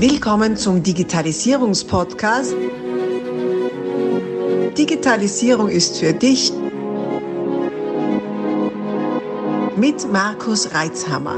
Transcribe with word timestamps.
Willkommen 0.00 0.56
zum 0.56 0.80
Digitalisierungspodcast. 0.80 2.54
Digitalisierung 4.78 5.68
ist 5.68 5.98
für 5.98 6.12
dich 6.12 6.52
mit 9.76 10.12
Markus 10.12 10.72
Reitzhammer. 10.72 11.34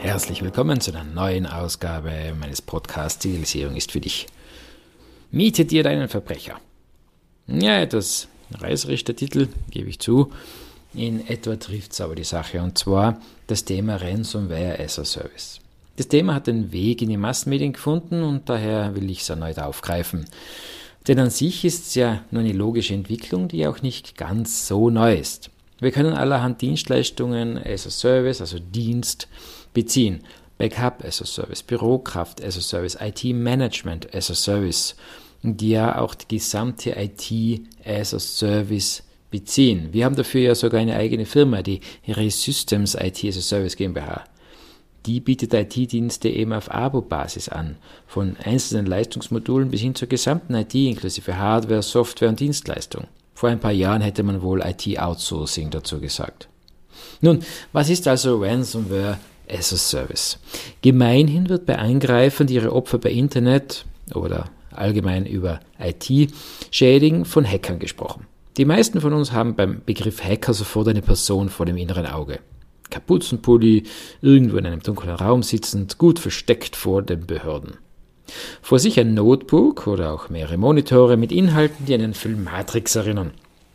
Herzlich 0.00 0.42
willkommen 0.42 0.80
zu 0.80 0.90
einer 0.90 1.04
neuen 1.04 1.46
Ausgabe 1.46 2.34
meines 2.40 2.60
Podcasts 2.60 3.20
Digitalisierung 3.20 3.76
ist 3.76 3.92
für 3.92 4.00
dich. 4.00 4.26
Miete 5.30 5.64
dir 5.64 5.84
deinen 5.84 6.08
Verbrecher. 6.08 6.58
Ja, 7.46 7.80
etwas 7.80 8.26
reißerisch 8.50 9.04
der 9.04 9.14
Titel, 9.14 9.46
gebe 9.70 9.90
ich 9.90 10.00
zu. 10.00 10.32
In 10.94 11.26
etwa 11.28 11.56
trifft 11.56 11.92
es 11.92 12.00
aber 12.00 12.14
die 12.14 12.24
Sache, 12.24 12.62
und 12.62 12.78
zwar 12.78 13.20
das 13.46 13.64
Thema 13.64 13.96
Ransomware 13.96 14.78
as 14.78 14.98
a 14.98 15.04
Service. 15.04 15.60
Das 15.96 16.08
Thema 16.08 16.34
hat 16.34 16.46
den 16.46 16.72
Weg 16.72 17.02
in 17.02 17.08
die 17.08 17.16
Massenmedien 17.16 17.72
gefunden 17.72 18.22
und 18.22 18.48
daher 18.48 18.94
will 18.94 19.10
ich 19.10 19.20
es 19.20 19.28
erneut 19.28 19.58
aufgreifen. 19.58 20.26
Denn 21.06 21.18
an 21.18 21.30
sich 21.30 21.64
ist 21.64 21.88
es 21.88 21.94
ja 21.94 22.22
nur 22.30 22.42
eine 22.42 22.52
logische 22.52 22.94
Entwicklung, 22.94 23.48
die 23.48 23.66
auch 23.66 23.82
nicht 23.82 24.16
ganz 24.16 24.66
so 24.66 24.90
neu 24.90 25.14
ist. 25.14 25.50
Wir 25.80 25.90
können 25.90 26.12
allerhand 26.12 26.60
Dienstleistungen 26.60 27.58
as 27.58 27.86
a 27.86 27.90
Service, 27.90 28.40
also 28.40 28.58
Dienst, 28.58 29.28
beziehen. 29.74 30.20
Backup 30.58 31.04
as 31.04 31.22
a 31.22 31.24
Service, 31.24 31.62
Bürokraft 31.62 32.42
as 32.42 32.56
a 32.56 32.60
Service, 32.60 32.96
IT-Management 33.00 34.12
as 34.14 34.30
a 34.30 34.34
Service, 34.34 34.96
die 35.42 35.70
ja 35.70 36.00
auch 36.00 36.14
die 36.14 36.36
gesamte 36.36 36.90
IT 36.96 37.60
as 37.84 38.12
a 38.12 38.18
Service 38.18 39.04
beziehen. 39.30 39.88
Wir 39.92 40.04
haben 40.04 40.16
dafür 40.16 40.40
ja 40.40 40.54
sogar 40.54 40.80
eine 40.80 40.96
eigene 40.96 41.26
Firma, 41.26 41.62
die 41.62 41.80
Resystems 42.06 42.94
IT 42.94 43.24
as 43.24 43.36
a 43.36 43.40
Service 43.40 43.76
GmbH. 43.76 44.24
Die 45.06 45.20
bietet 45.20 45.54
IT-Dienste 45.54 46.28
eben 46.28 46.52
auf 46.52 46.70
Abo-Basis 46.70 47.48
an, 47.48 47.76
von 48.06 48.36
einzelnen 48.42 48.86
Leistungsmodulen 48.86 49.70
bis 49.70 49.80
hin 49.80 49.94
zur 49.94 50.08
gesamten 50.08 50.54
IT 50.54 50.74
inklusive 50.74 51.38
Hardware, 51.38 51.82
Software 51.82 52.28
und 52.28 52.40
Dienstleistung. 52.40 53.04
Vor 53.34 53.48
ein 53.48 53.60
paar 53.60 53.72
Jahren 53.72 54.02
hätte 54.02 54.22
man 54.22 54.42
wohl 54.42 54.60
IT-Outsourcing 54.60 55.70
dazu 55.70 56.00
gesagt. 56.00 56.48
Nun, 57.20 57.40
was 57.72 57.88
ist 57.88 58.08
also 58.08 58.42
Ransomware 58.42 59.18
as 59.48 59.72
a 59.72 59.76
Service? 59.76 60.38
Gemeinhin 60.82 61.48
wird 61.48 61.64
bei 61.64 61.78
Angreifern, 61.78 62.48
die 62.48 62.54
ihre 62.54 62.72
Opfer 62.72 62.98
bei 62.98 63.10
Internet 63.10 63.84
oder 64.14 64.50
allgemein 64.72 65.24
über 65.24 65.60
IT 65.78 66.32
schädigen, 66.70 67.24
von 67.24 67.46
Hackern 67.46 67.78
gesprochen. 67.78 68.26
Die 68.58 68.64
meisten 68.64 69.00
von 69.00 69.12
uns 69.12 69.30
haben 69.30 69.54
beim 69.54 69.82
Begriff 69.86 70.22
Hacker 70.22 70.52
sofort 70.52 70.88
eine 70.88 71.00
Person 71.00 71.48
vor 71.48 71.64
dem 71.64 71.76
inneren 71.76 72.06
Auge. 72.06 72.40
Kapuzenpulli, 72.90 73.84
irgendwo 74.20 74.56
in 74.56 74.66
einem 74.66 74.82
dunklen 74.82 75.14
Raum 75.14 75.44
sitzend, 75.44 75.96
gut 75.96 76.18
versteckt 76.18 76.74
vor 76.74 77.02
den 77.02 77.24
Behörden. 77.24 77.76
Vor 78.60 78.80
sich 78.80 78.98
ein 78.98 79.14
Notebook 79.14 79.86
oder 79.86 80.12
auch 80.12 80.28
mehrere 80.28 80.56
Monitore 80.56 81.16
mit 81.16 81.30
Inhalten, 81.30 81.86
die 81.86 81.94
an 81.94 82.00
einen 82.00 82.14
Film 82.14 82.42
Matrix 82.42 82.96
erinnern. 82.96 83.30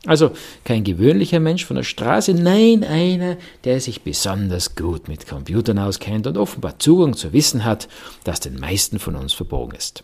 Also 0.05 0.31
kein 0.65 0.83
gewöhnlicher 0.83 1.39
Mensch 1.39 1.63
von 1.63 1.77
der 1.77 1.83
Straße, 1.83 2.33
nein, 2.33 2.83
einer, 2.83 3.37
der 3.63 3.79
sich 3.79 4.01
besonders 4.01 4.75
gut 4.75 5.07
mit 5.07 5.29
Computern 5.29 5.79
auskennt 5.79 6.27
und 6.27 6.37
offenbar 6.37 6.77
Zugang 6.79 7.15
zu 7.15 7.31
Wissen 7.31 7.63
hat, 7.63 7.87
das 8.25 8.41
den 8.41 8.59
meisten 8.59 8.99
von 8.99 9.15
uns 9.15 9.31
verborgen 9.31 9.77
ist. 9.77 10.03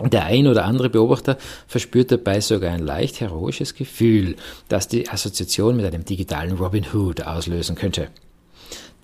Der 0.00 0.24
ein 0.24 0.48
oder 0.48 0.64
andere 0.64 0.90
Beobachter 0.90 1.38
verspürt 1.66 2.10
dabei 2.10 2.40
sogar 2.40 2.72
ein 2.72 2.84
leicht 2.84 3.20
heroisches 3.20 3.74
Gefühl, 3.74 4.36
das 4.68 4.88
die 4.88 5.08
Assoziation 5.08 5.76
mit 5.76 5.86
einem 5.86 6.04
digitalen 6.04 6.56
Robin 6.56 6.84
Hood 6.92 7.22
auslösen 7.22 7.76
könnte. 7.76 8.08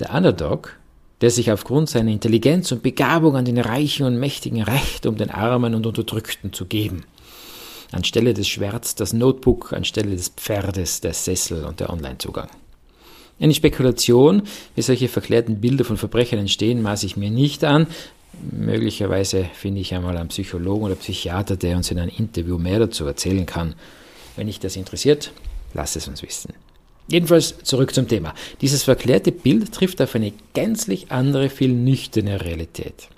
Der 0.01 0.13
Underdog, 0.13 0.77
der 1.21 1.31
sich 1.31 1.53
aufgrund 1.53 1.89
seiner 1.89 2.11
Intelligenz 2.11 2.73
und 2.73 2.83
Begabung 2.83 3.37
an 3.37 3.45
den 3.45 3.59
Reichen 3.59 4.07
und 4.07 4.19
Mächtigen 4.19 4.63
rächt, 4.63 5.07
um 5.07 5.17
den 5.17 5.31
Armen 5.31 5.75
und 5.75 5.87
Unterdrückten 5.87 6.53
zu 6.53 6.65
geben. 6.67 7.05
Anstelle 7.93 8.35
des 8.35 8.49
Schwerts 8.49 8.95
das 8.95 9.13
Notebook, 9.13 9.73
anstelle 9.73 10.11
des 10.11 10.29
Pferdes 10.29 11.01
der 11.01 11.13
Sessel 11.13 11.65
und 11.65 11.81
der 11.81 11.91
Onlinezugang. 11.91 12.49
Eine 13.41 13.55
Spekulation, 13.55 14.43
wie 14.75 14.83
solche 14.83 15.09
verklärten 15.09 15.61
Bilder 15.61 15.85
von 15.85 15.97
Verbrechern 15.97 16.39
entstehen, 16.39 16.83
maße 16.83 17.07
ich 17.07 17.17
mir 17.17 17.31
nicht 17.31 17.65
an, 17.65 17.87
Möglicherweise 18.53 19.45
finde 19.55 19.81
ich 19.81 19.95
einmal 19.95 20.17
einen 20.17 20.29
Psychologen 20.29 20.85
oder 20.85 20.95
Psychiater, 20.95 21.57
der 21.57 21.77
uns 21.77 21.91
in 21.91 21.99
einem 21.99 22.13
Interview 22.17 22.59
mehr 22.59 22.79
dazu 22.79 23.05
erzählen 23.07 23.47
kann. 23.47 23.75
Wenn 24.37 24.47
dich 24.47 24.61
das 24.61 24.77
interessiert, 24.77 25.33
lass 25.75 25.97
es 25.97 26.09
uns 26.09 26.23
wissen. 26.23 26.55
Jedenfalls 27.09 27.59
zurück 27.65 27.93
zum 27.93 28.07
Thema. 28.07 28.35
Dieses 28.61 28.85
verklärte 28.85 29.33
Bild 29.33 29.73
trifft 29.73 30.01
auf 30.01 30.15
eine 30.15 30.33
gänzlich 30.55 31.11
andere, 31.11 31.51
viel 31.51 31.73
nüchterne 31.73 32.41
Realität. 32.45 33.09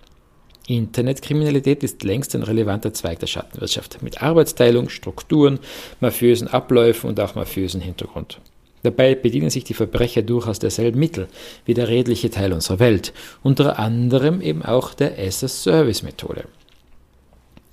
Internetkriminalität 0.67 1.83
ist 1.83 2.03
längst 2.03 2.34
ein 2.34 2.43
relevanter 2.43 2.94
Zweig 2.94 3.19
der 3.19 3.27
Schattenwirtschaft 3.27 4.00
mit 4.03 4.23
Arbeitsteilung, 4.23 4.89
Strukturen, 4.89 5.59
mafiösen 6.00 6.49
Abläufen 6.49 7.11
und 7.11 7.21
auch 7.21 7.34
mafiösen 7.34 7.81
Hintergrund. 7.81 8.41
Dabei 8.82 9.15
bedienen 9.15 9.50
sich 9.50 9.65
die 9.65 9.75
Verbrecher 9.75 10.22
durchaus 10.22 10.59
derselben 10.59 10.98
Mittel 10.98 11.28
wie 11.65 11.75
der 11.75 11.88
redliche 11.88 12.31
Teil 12.31 12.53
unserer 12.53 12.78
Welt, 12.81 13.12
unter 13.43 13.78
anderem 13.78 14.41
eben 14.41 14.62
auch 14.62 14.94
der 14.94 15.19
as-a-Service-Methode. 15.19 16.44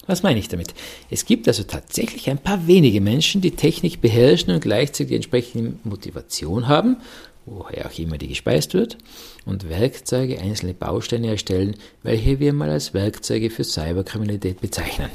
Was 0.06 0.24
meine 0.24 0.40
ich 0.40 0.48
damit? 0.48 0.74
Es 1.12 1.26
gibt 1.26 1.48
also 1.48 1.64
tatsächlich 1.64 2.30
ein 2.32 2.40
paar 2.40 2.66
wenige 2.66 3.00
Menschen, 3.00 3.42
die 3.42 3.52
Technik 3.52 4.02
beherrschen 4.02 4.52
und 4.54 4.62
gleichzeitig 4.62 5.10
die 5.10 5.16
entsprechende 5.16 5.74
Motivation 5.84 6.68
haben, 6.68 6.98
woher 7.46 7.86
auch 7.86 8.00
immer 8.00 8.18
die 8.18 8.28
gespeist 8.28 8.74
wird, 8.74 8.98
und 9.46 9.70
Werkzeuge 9.70 10.40
einzelne 10.40 10.74
Bausteine 10.74 11.28
erstellen, 11.30 11.76
welche 12.02 12.40
wir 12.40 12.54
mal 12.54 12.70
als 12.70 12.94
Werkzeuge 12.94 13.50
für 13.50 13.64
Cyberkriminalität 13.64 14.62
bezeichnen. 14.62 15.10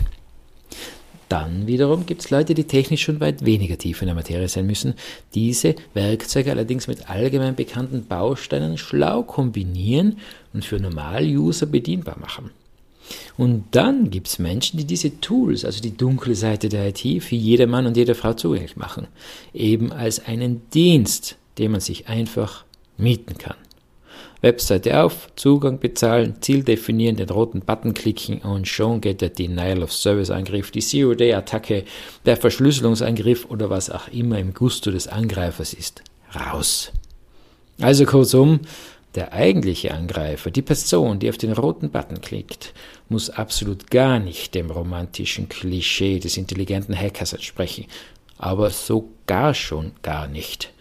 Dann 1.35 1.67
wiederum 1.67 2.07
gibt 2.07 2.21
es 2.21 2.31
Leute, 2.31 2.55
die 2.55 2.63
technisch 2.63 3.03
schon 3.03 3.19
weit 3.19 3.45
weniger 3.45 3.77
tief 3.77 4.01
in 4.01 4.07
der 4.07 4.15
Materie 4.15 4.47
sein 4.47 4.69
müssen, 4.69 4.95
diese 5.35 5.75
Werkzeuge 5.93 6.53
allerdings 6.53 6.87
mit 6.87 7.11
allgemein 7.11 7.57
bekannten 7.57 8.07
Bausteinen 8.07 8.79
schlau 8.79 9.25
kombinieren 9.25 10.19
und 10.53 10.65
für 10.65 10.79
Normal-User 10.79 11.67
bedienbar 11.67 12.21
machen. 12.21 12.51
Und 13.37 13.65
dann 13.73 14.13
gibt 14.13 14.29
es 14.29 14.39
Menschen, 14.39 14.79
die 14.79 14.85
diese 14.85 15.21
Tools, 15.21 15.65
also 15.65 15.83
die 15.83 15.97
dunkle 15.97 16.37
Seite 16.37 16.69
der 16.69 16.91
IT, 16.91 17.25
für 17.25 17.35
jedermann 17.35 17.87
und 17.89 17.97
jede 17.97 18.15
Frau 18.15 18.35
zugänglich 18.35 18.77
machen, 18.77 19.09
eben 19.53 19.91
als 19.91 20.25
einen 20.25 20.71
Dienst, 20.71 21.35
den 21.59 21.73
man 21.73 21.81
sich 21.81 22.07
einfach 22.07 22.65
mieten 22.97 23.39
kann. 23.39 23.57
Webseite 24.45 25.03
auf, 25.03 25.29
Zugang 25.37 25.79
bezahlen, 25.79 26.37
Ziel 26.43 26.63
definieren, 26.65 27.17
den 27.17 27.31
roten 27.31 27.61
Button 27.61 27.95
klicken 27.95 28.41
und 28.43 28.69
schon 28.69 29.01
geht 29.01 29.23
der 29.23 29.31
Denial 29.31 29.83
of 29.83 29.91
Service 29.91 30.31
Angriff, 30.31 30.71
die 30.71 30.83
Zero-Day-Attacke, 30.83 31.85
der 32.27 32.37
Verschlüsselungsangriff 32.37 33.47
oder 33.49 33.71
was 33.71 33.89
auch 33.89 34.09
immer 34.09 34.39
im 34.39 34.53
Gusto 34.53 34.91
des 34.91 35.09
Angreifers 35.09 35.73
ist, 35.73 36.03
raus. 36.35 36.93
Also 37.81 38.05
kurzum, 38.05 38.61
der 39.15 39.33
eigentliche 39.33 39.95
Angreifer, 39.95 40.51
die 40.51 40.61
Person, 40.61 41.21
die 41.21 41.31
auf 41.31 41.39
den 41.39 41.53
roten 41.53 41.89
Button 41.89 42.21
klickt, 42.21 42.75
muss 43.09 43.31
absolut 43.31 43.91
gar 43.91 44.19
nicht 44.19 44.55
dem 44.55 44.71
romantischen 44.71 45.49
Klischee 45.49 46.19
des 46.19 46.37
intelligenten 46.37 46.95
Hackers 46.95 47.33
entsprechen, 47.33 47.87
aber 48.37 48.69
so 48.69 49.09
gar 49.27 49.55
schon 49.55 49.93
gar 50.03 50.29
nicht. 50.29 50.74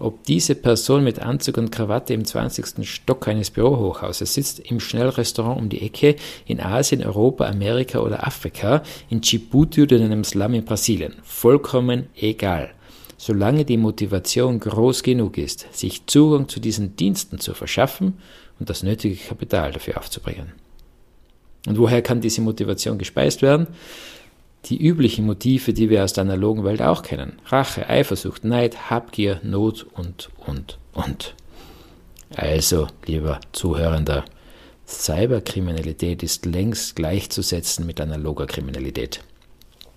Ob 0.00 0.22
diese 0.24 0.54
Person 0.54 1.02
mit 1.02 1.18
Anzug 1.18 1.58
und 1.58 1.72
Krawatte 1.72 2.14
im 2.14 2.24
20. 2.24 2.88
Stock 2.88 3.26
eines 3.26 3.50
Bürohochhauses 3.50 4.32
sitzt, 4.32 4.60
im 4.60 4.78
Schnellrestaurant 4.78 5.60
um 5.60 5.68
die 5.68 5.82
Ecke, 5.82 6.14
in 6.46 6.60
Asien, 6.60 7.02
Europa, 7.02 7.46
Amerika 7.46 7.98
oder 7.98 8.24
Afrika, 8.24 8.84
in 9.10 9.20
Djibouti 9.20 9.82
oder 9.82 9.96
in 9.96 10.04
einem 10.04 10.22
Slum 10.22 10.54
in 10.54 10.64
Brasilien. 10.64 11.14
Vollkommen 11.24 12.06
egal. 12.14 12.70
Solange 13.16 13.64
die 13.64 13.76
Motivation 13.76 14.60
groß 14.60 15.02
genug 15.02 15.36
ist, 15.36 15.66
sich 15.72 16.06
Zugang 16.06 16.48
zu 16.48 16.60
diesen 16.60 16.94
Diensten 16.94 17.40
zu 17.40 17.52
verschaffen 17.52 18.18
und 18.60 18.70
das 18.70 18.84
nötige 18.84 19.16
Kapital 19.16 19.72
dafür 19.72 19.98
aufzubringen. 19.98 20.52
Und 21.66 21.76
woher 21.76 22.02
kann 22.02 22.20
diese 22.20 22.40
Motivation 22.40 22.98
gespeist 22.98 23.42
werden? 23.42 23.66
Die 24.68 24.82
üblichen 24.82 25.26
Motive, 25.26 25.72
die 25.72 25.90
wir 25.90 26.04
aus 26.04 26.12
der 26.12 26.22
analogen 26.22 26.64
Welt 26.64 26.82
auch 26.82 27.02
kennen. 27.02 27.40
Rache, 27.46 27.88
Eifersucht, 27.88 28.44
Neid, 28.44 28.90
Habgier, 28.90 29.40
Not 29.42 29.86
und, 29.94 30.30
und, 30.46 30.78
und. 30.92 31.34
Also, 32.34 32.88
lieber 33.06 33.40
Zuhörender, 33.52 34.24
Cyberkriminalität 34.86 36.22
ist 36.22 36.46
längst 36.46 36.96
gleichzusetzen 36.96 37.86
mit 37.86 38.00
analoger 38.00 38.46
Kriminalität. 38.46 39.20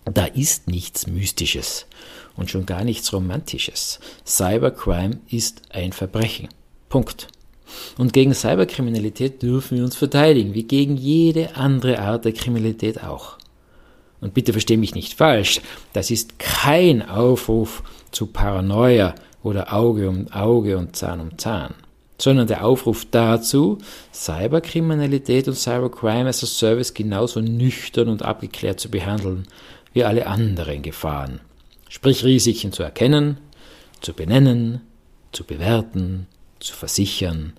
Da 0.06 0.26
ist 0.26 0.68
nichts 0.68 1.08
Mystisches 1.08 1.86
und 2.36 2.50
schon 2.50 2.66
gar 2.66 2.84
nichts 2.84 3.14
Romantisches. 3.14 4.00
Cybercrime 4.26 5.20
ist 5.30 5.62
ein 5.70 5.94
Verbrechen. 5.94 6.50
Punkt. 6.90 7.28
Und 7.98 8.12
gegen 8.12 8.34
Cyberkriminalität 8.34 9.42
dürfen 9.42 9.78
wir 9.78 9.84
uns 9.86 9.96
verteidigen, 9.96 10.54
wie 10.54 10.64
gegen 10.64 10.98
jede 10.98 11.56
andere 11.56 12.00
Art 12.00 12.26
der 12.26 12.34
Kriminalität 12.34 13.04
auch. 13.04 13.38
Und 14.22 14.36
bitte 14.36 14.54
verstehe 14.54 14.78
mich 14.78 14.96
nicht 14.96 15.16
falsch, 15.16 15.62
das 15.94 16.12
ist 16.12 16.38
kein 16.38 17.02
Aufruf 17.08 17.84
zu 18.12 18.28
Paranoia 18.28 19.16
oder 19.44 19.74
Auge 19.74 20.08
um 20.08 20.32
Auge 20.32 20.78
und 20.78 20.96
Zahn 20.96 21.20
um 21.20 21.38
Zahn, 21.40 21.74
sondern 22.20 22.48
der 22.48 22.64
Aufruf 22.64 23.06
dazu, 23.10 23.80
Cyberkriminalität 24.14 25.48
und 25.48 25.56
Cybercrime 25.56 26.30
as 26.30 26.44
a 26.44 26.48
Service 26.48 26.94
genauso 26.94 27.42
nüchtern 27.42 28.10
und 28.10 28.22
abgeklärt 28.22 28.80
zu 28.80 28.90
behandeln 28.90 29.48
wie 29.94 30.04
alle 30.04 30.28
anderen 30.28 30.84
Gefahren. 30.84 31.42
Sprich 31.90 32.24
Risiken 32.24 32.72
zu 32.72 32.84
erkennen, 32.84 33.38
zu 34.02 34.14
benennen, 34.14 34.82
zu 35.32 35.44
bewerten, 35.44 36.28
zu 36.60 36.74
versichern, 36.74 37.54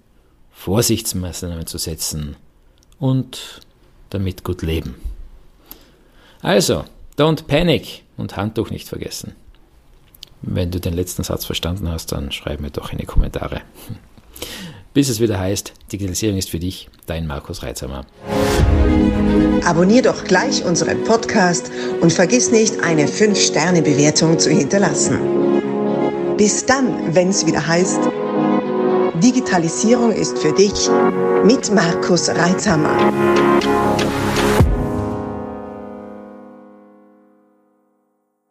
Vorsichtsmaßnahmen 0.53 1.67
zu 1.67 1.77
setzen 1.77 2.37
und 3.01 3.61
damit 4.11 4.45
gut 4.45 4.63
leben. 4.63 4.95
Also, 6.43 6.85
don't 7.17 7.45
panic 7.47 8.03
und 8.17 8.37
Handtuch 8.37 8.71
nicht 8.71 8.89
vergessen. 8.89 9.37
Wenn 10.43 10.73
du 10.73 10.81
den 10.81 10.93
letzten 10.93 11.23
Satz 11.23 11.45
verstanden 11.45 11.89
hast, 11.89 12.11
dann 12.11 12.33
schreib 12.33 12.61
mir 12.61 12.71
doch 12.71 12.91
in 12.91 12.99
die 12.99 13.07
Kommentare. 13.07 13.61
Bis 14.95 15.09
es 15.09 15.21
wieder 15.21 15.39
heißt, 15.39 15.73
Digitalisierung 15.93 16.37
ist 16.37 16.51
für 16.51 16.59
dich, 16.59 16.91
dein 17.07 17.29
Markus 17.29 17.63
Reitzhammer. 17.63 18.05
Abonnier 19.65 20.03
doch 20.03 20.25
gleich 20.25 20.65
unseren 20.65 21.05
Podcast 21.05 21.71
und 22.01 22.13
vergiss 22.13 22.51
nicht, 22.51 22.83
eine 22.83 23.07
5-Sterne-Bewertung 23.07 24.39
zu 24.41 24.51
hinterlassen. 24.51 25.21
Bis 26.37 26.67
dann, 26.67 27.15
wenn 27.15 27.29
es 27.29 27.47
wieder 27.47 27.65
heißt, 27.65 28.01
Digitalisierung 29.23 30.11
ist 30.11 30.37
für 30.41 30.53
dich 30.53 30.91
mit 31.45 31.73
Markus 31.73 32.29
Reitzhammer. 32.29 32.99